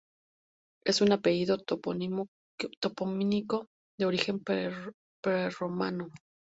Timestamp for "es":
0.83-1.01